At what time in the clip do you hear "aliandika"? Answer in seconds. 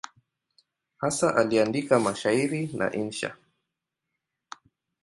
1.35-1.99